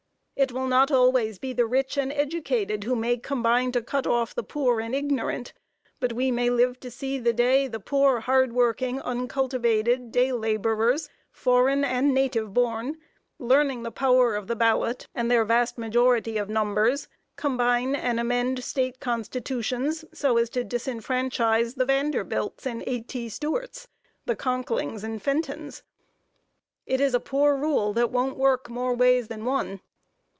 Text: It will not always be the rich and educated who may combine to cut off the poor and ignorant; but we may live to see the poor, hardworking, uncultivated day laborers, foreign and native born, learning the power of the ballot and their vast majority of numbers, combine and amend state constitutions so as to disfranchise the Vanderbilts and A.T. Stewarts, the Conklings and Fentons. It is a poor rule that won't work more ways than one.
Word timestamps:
It 0.37 0.51
will 0.51 0.65
not 0.65 0.89
always 0.89 1.37
be 1.37 1.53
the 1.53 1.67
rich 1.67 1.99
and 1.99 2.11
educated 2.11 2.83
who 2.83 2.95
may 2.95 3.17
combine 3.17 3.71
to 3.73 3.81
cut 3.83 4.07
off 4.07 4.33
the 4.33 4.41
poor 4.41 4.79
and 4.81 4.95
ignorant; 4.95 5.53
but 5.99 6.13
we 6.13 6.31
may 6.31 6.49
live 6.49 6.79
to 6.79 6.89
see 6.89 7.19
the 7.19 7.83
poor, 7.85 8.21
hardworking, 8.21 8.99
uncultivated 9.01 10.11
day 10.11 10.31
laborers, 10.31 11.09
foreign 11.31 11.85
and 11.85 12.15
native 12.15 12.55
born, 12.55 12.97
learning 13.37 13.83
the 13.83 13.91
power 13.91 14.35
of 14.35 14.47
the 14.47 14.55
ballot 14.55 15.07
and 15.13 15.29
their 15.29 15.45
vast 15.45 15.77
majority 15.77 16.37
of 16.39 16.49
numbers, 16.49 17.07
combine 17.35 17.93
and 17.95 18.19
amend 18.19 18.63
state 18.63 18.99
constitutions 18.99 20.03
so 20.11 20.37
as 20.39 20.49
to 20.49 20.63
disfranchise 20.63 21.75
the 21.75 21.85
Vanderbilts 21.85 22.65
and 22.65 22.83
A.T. 22.87 23.29
Stewarts, 23.29 23.87
the 24.25 24.35
Conklings 24.35 25.03
and 25.03 25.21
Fentons. 25.21 25.83
It 26.87 26.99
is 26.99 27.13
a 27.13 27.19
poor 27.19 27.55
rule 27.55 27.93
that 27.93 28.09
won't 28.09 28.37
work 28.39 28.71
more 28.71 28.95
ways 28.95 29.27
than 29.27 29.45
one. 29.45 29.81